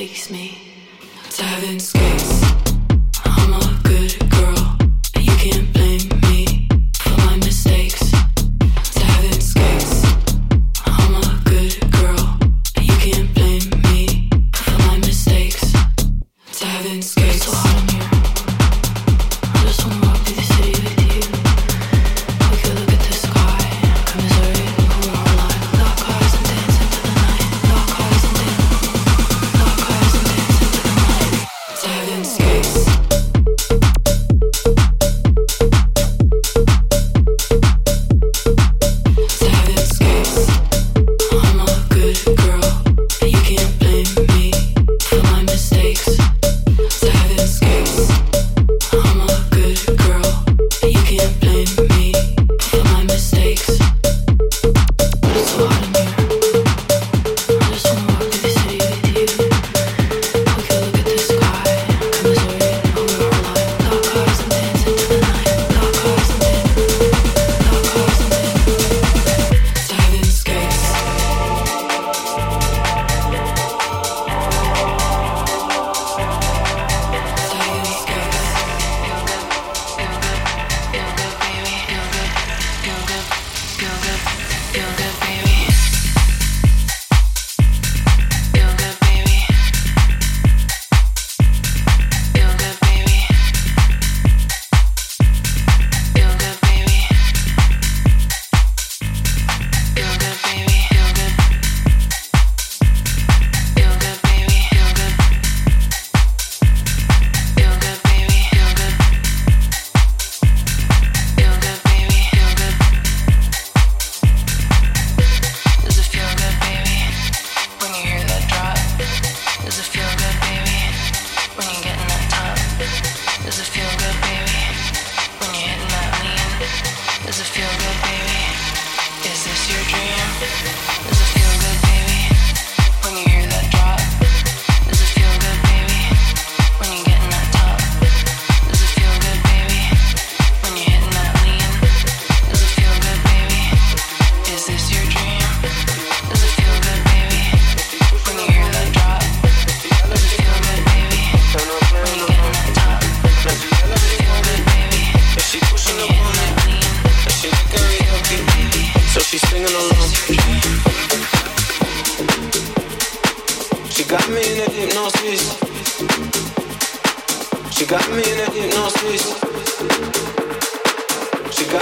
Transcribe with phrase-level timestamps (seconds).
[0.00, 1.74] beat fast, Ferrari.
[1.74, 2.09] With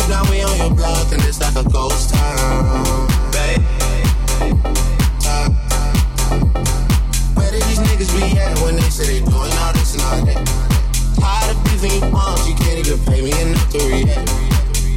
[0.00, 3.60] days now we on your block and it's like a ghost town, babe.
[7.36, 10.46] Where did these niggas be at when they say they doing all this and?
[11.16, 14.30] Tired of beefing you moms, you can't even pay me enough to react.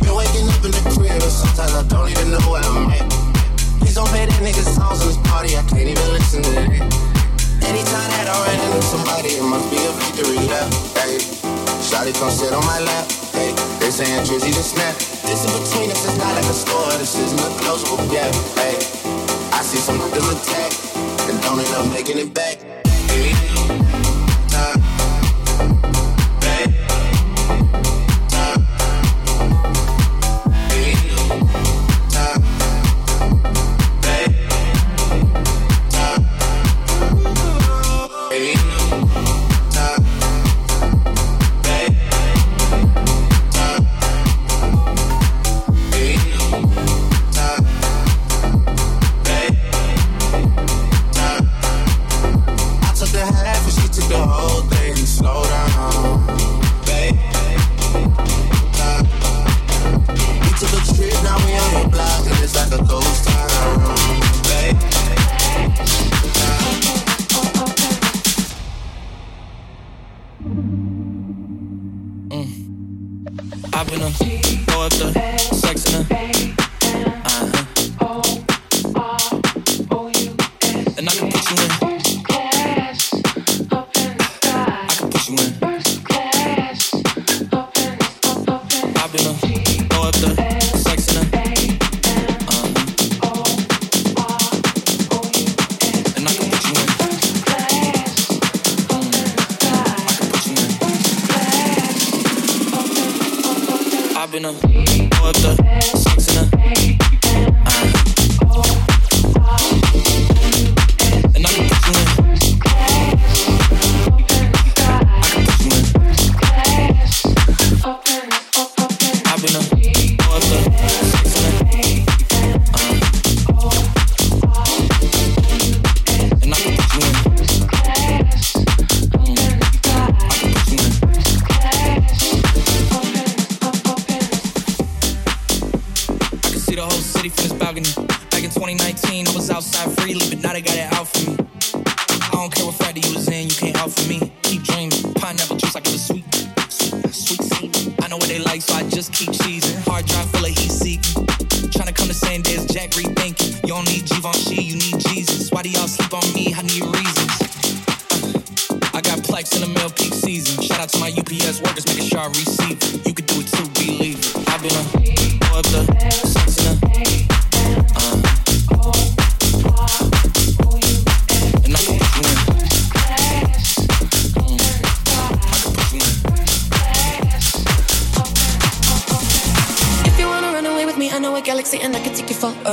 [0.02, 3.10] Been waking up in the crib and sometimes I don't even know where I'm at.
[3.80, 6.82] Please don't play that nigga's songs in this party, I can't even listen to it.
[7.64, 11.22] Anytime that I run into somebody, it must be a victory lap, babe.
[11.84, 13.23] Shawty come sit on my lap.
[13.34, 13.54] Hey,
[14.16, 14.96] I'm Jersey the snap.
[15.26, 16.92] This in between us is not like a store.
[16.98, 18.34] This isn't a closable gap.
[18.56, 18.78] Hey,
[19.52, 20.72] I see some still attack,
[21.30, 22.73] and don't end up making it back.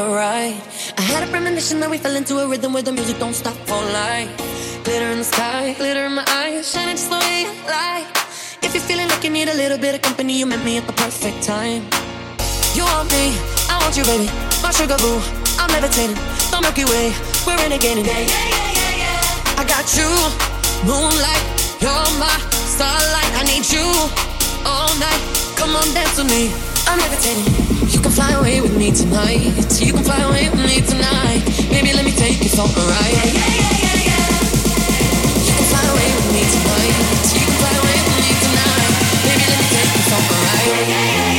[0.01, 0.57] alright.
[0.97, 3.57] I had a premonition that we fell into a rhythm where the music don't stop
[3.69, 4.31] for night.
[4.85, 8.09] Glitter in the sky, glitter in my eyes, shining just the way you like.
[8.65, 10.87] If you're feeling like you need a little bit of company, you met me at
[10.87, 11.83] the perfect time.
[12.77, 13.37] You want me,
[13.69, 14.29] I want you, baby.
[14.65, 15.21] My sugar boo,
[15.61, 16.17] I'm levitating.
[16.51, 17.13] The Milky Way,
[17.45, 18.07] we're renegading.
[18.07, 19.61] Yeah, yeah, yeah, yeah, yeah.
[19.61, 20.09] I got you,
[20.89, 21.45] moonlight,
[21.85, 22.37] you're my
[22.73, 23.33] starlight.
[23.37, 23.85] I need you
[24.65, 25.23] all night.
[25.61, 26.53] Come on, dance with me.
[26.89, 27.70] I'm levitating.
[28.21, 29.41] Fly away with me tonight.
[29.81, 31.41] You can fly away with me tonight.
[31.71, 33.17] Maybe let me take you for a ride.
[33.17, 34.29] Yeah, yeah, yeah, yeah.
[35.41, 37.01] You can fly away with me tonight.
[37.33, 38.93] You can fly away with me tonight.
[39.25, 40.89] Baby, let me take you for a ride.
[40.91, 41.30] Yeah.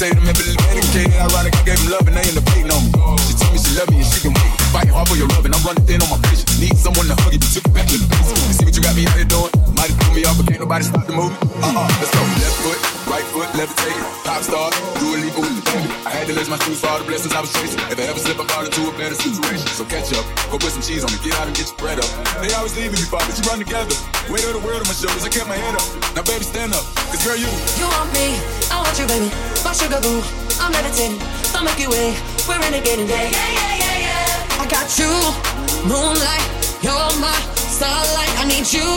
[0.00, 1.12] I'm still levitating, remember medicated.
[1.20, 3.20] Ironic, I gave him love and they end up hating on me.
[3.20, 4.52] She told me she love me and she can wait.
[4.72, 6.56] Fighting hard for your love and I'm running thin on my patience.
[6.56, 8.40] Need someone to hug you, took it back to the basics.
[8.48, 9.52] You see what you got me out here doing?
[9.76, 11.36] Might have me off, but can't nobody stop the movement.
[11.60, 12.20] Uh-uh, let's go.
[12.24, 12.80] Left foot,
[13.12, 14.04] right foot, levitating.
[14.24, 15.59] Pop star, Dua Lipa with.
[15.70, 17.78] I had to lace my shoes for all the blessings I was chasing.
[17.94, 19.66] If I ever slip, I fall into a better situation.
[19.78, 21.98] So catch up, go put some cheese on it, get out and get your bread
[22.02, 22.10] up.
[22.42, 23.94] They always leaving me, but you run together.
[24.26, 25.86] Weight of the world on my shoulders, I kept my head up.
[26.18, 26.82] Now baby, stand up,
[27.14, 27.46] cause girl, you
[27.78, 28.34] You want me,
[28.74, 29.30] I want you, baby.
[29.62, 30.18] My sugar boo,
[30.58, 31.22] I'm levitating.
[31.54, 32.18] The Milky Way,
[32.50, 33.06] we're renegading.
[33.06, 34.62] Yeah, yeah, yeah, yeah, yeah.
[34.62, 35.10] I got you,
[35.86, 36.46] moonlight.
[36.82, 38.32] You're my starlight.
[38.40, 38.88] I need you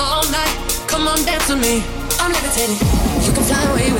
[0.00, 0.54] all night.
[0.88, 1.84] Come on, dance with me.
[2.22, 2.78] I'm levitating.
[3.20, 3.99] You can fly away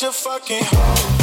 [0.00, 0.12] yeah,
[0.48, 1.17] yeah, yeah,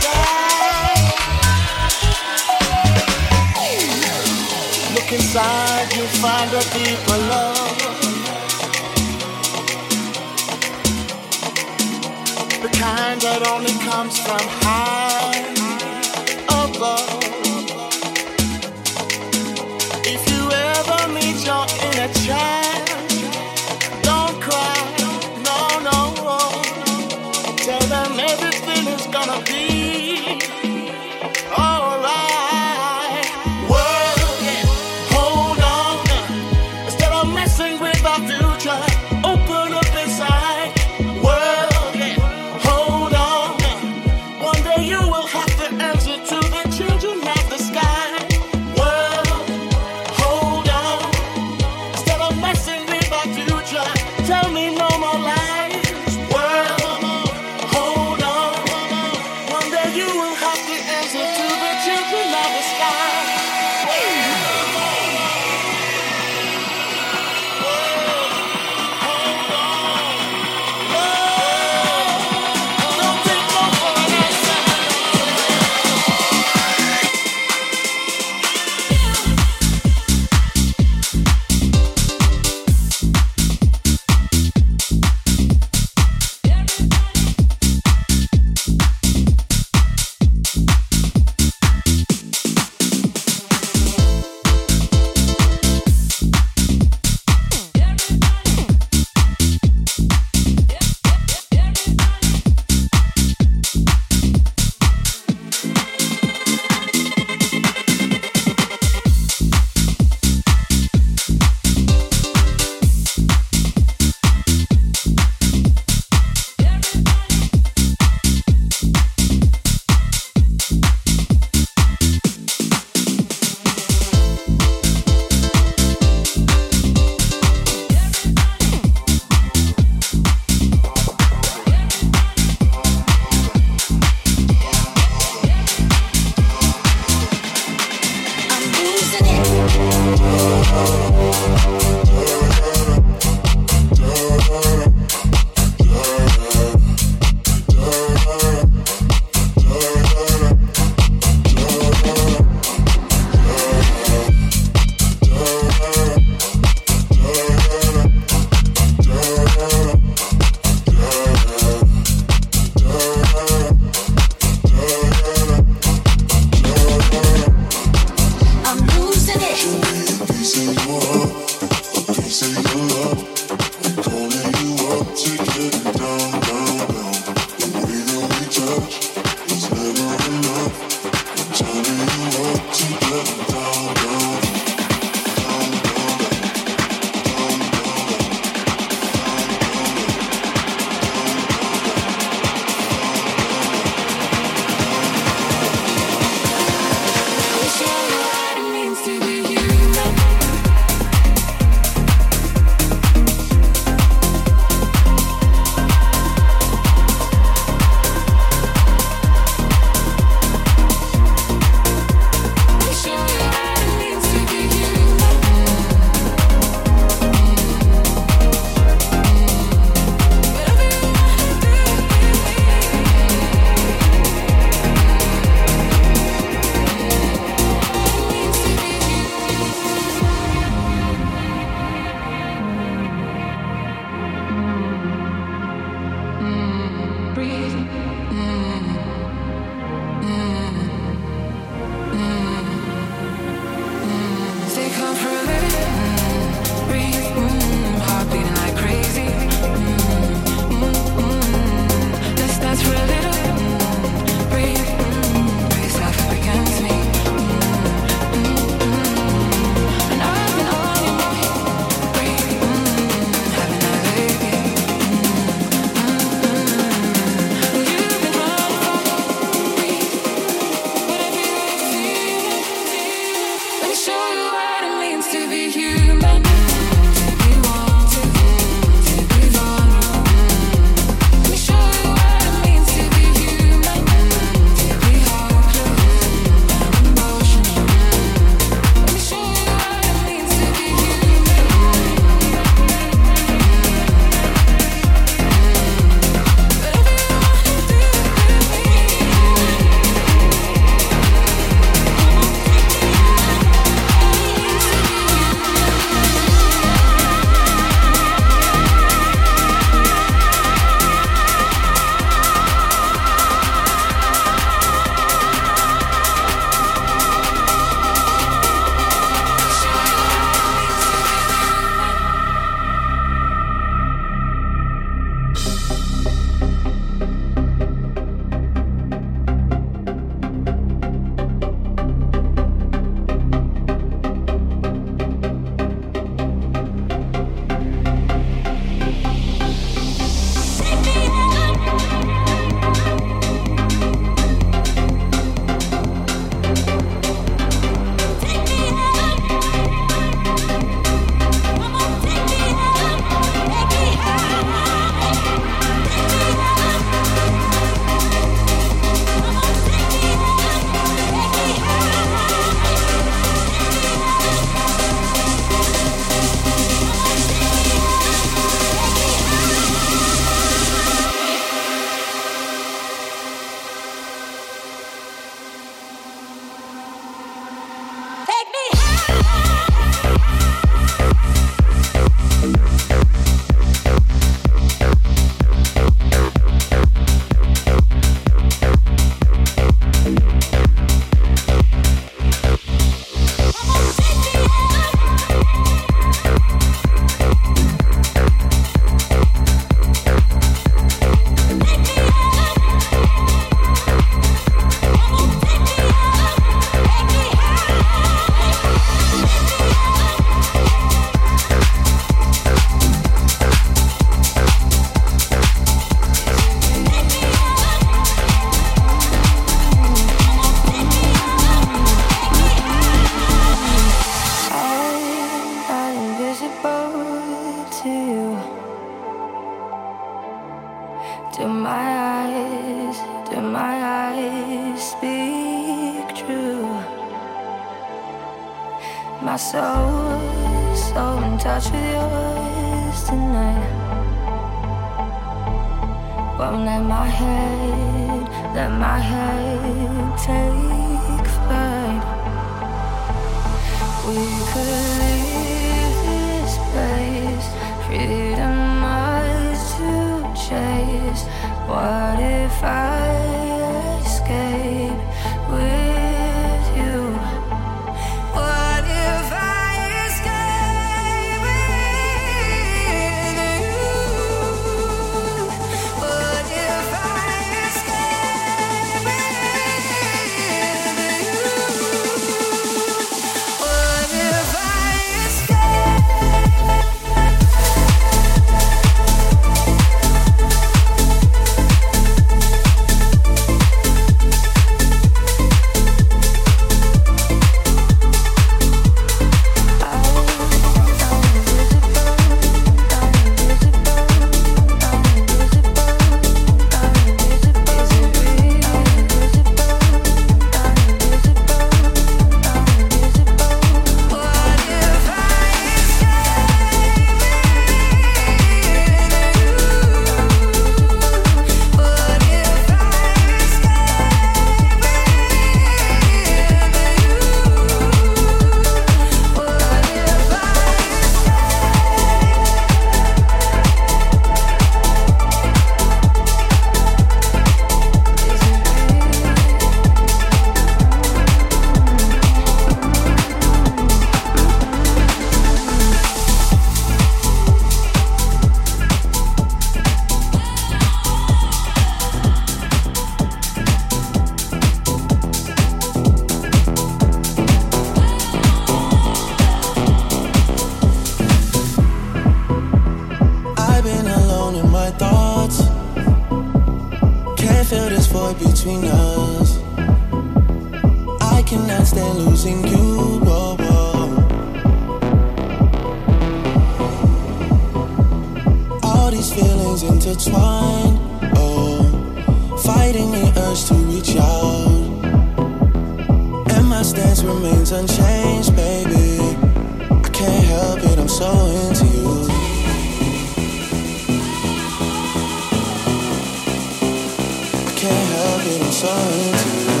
[598.01, 600.00] I can't help it, I'm sorry too.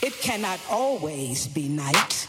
[0.00, 2.28] It cannot always be night.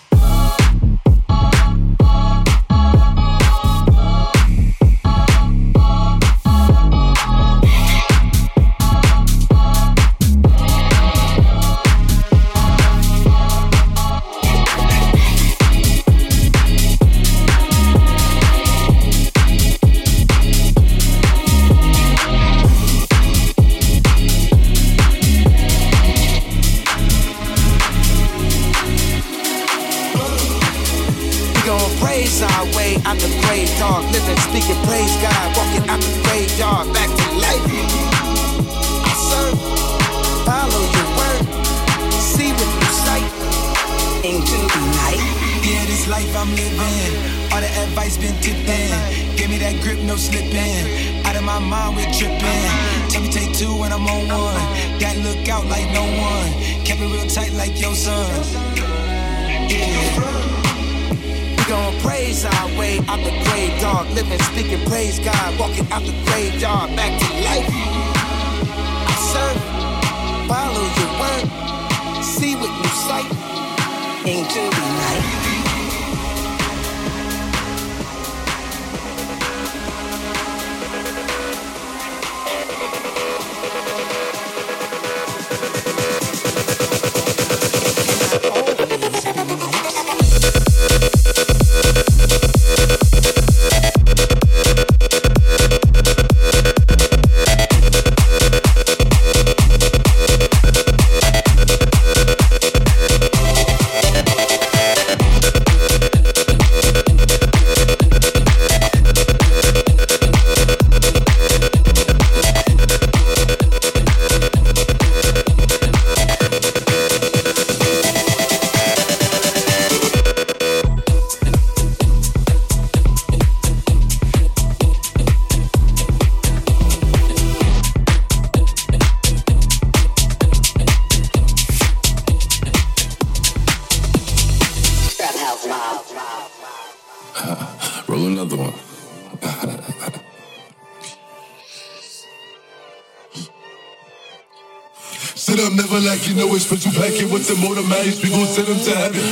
[147.39, 147.83] put them on the
[148.21, 149.28] we gon' send them to heaven.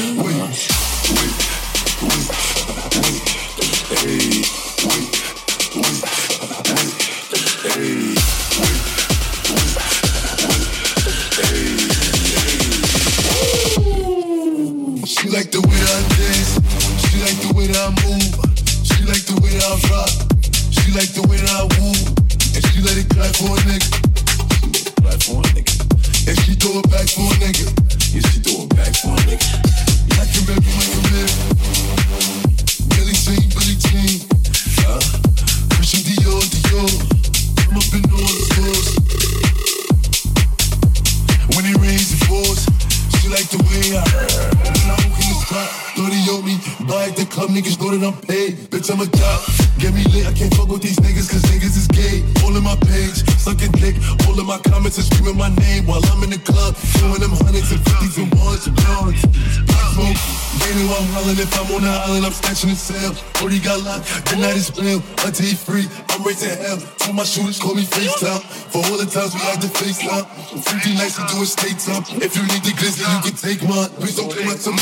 [63.98, 64.24] time.
[64.26, 65.88] The night is real, until he free.
[66.10, 66.78] I'm raising hell.
[66.78, 68.42] To my shooters, call me FaceTime.
[68.72, 70.26] For all the times we had to FaceTime.
[70.64, 72.04] 50 nights into a state time.
[72.22, 73.90] If you need the glizzy, you can take mine.
[74.00, 74.82] Please don't come up to mine.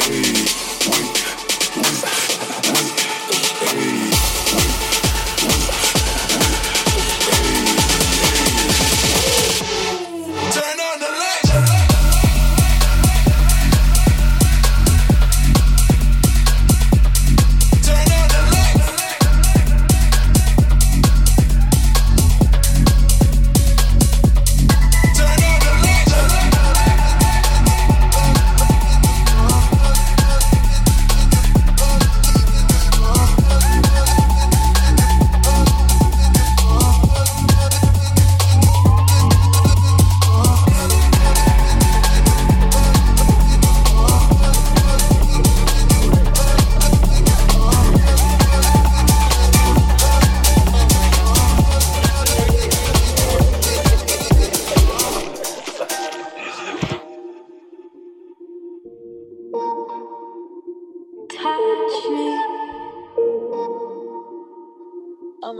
[0.00, 0.39] Hey.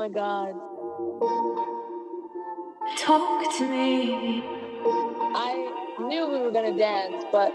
[0.01, 0.55] my god.
[2.97, 4.43] Talk to me.
[5.35, 5.69] I
[6.01, 7.53] knew we were gonna dance, but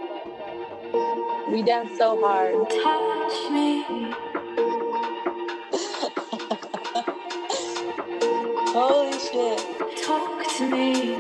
[1.52, 2.54] we danced so hard.
[2.70, 3.82] Touch me.
[8.78, 9.58] Holy shit.
[10.06, 11.18] Talk to me.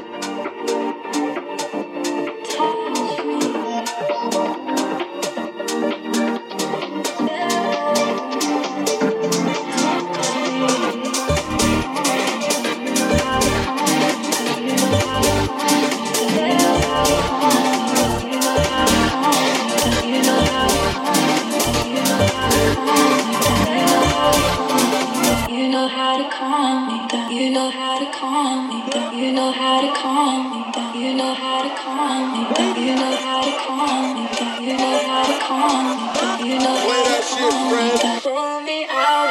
[28.34, 29.16] calm me down.
[29.16, 31.00] You know how to calm me down.
[31.00, 32.74] You know how to calm me down.
[32.82, 34.64] You know how to calm me down.
[34.64, 36.46] You know how to calm me down.
[36.48, 38.20] You know how to calm me down.
[38.22, 39.23] Pull me out.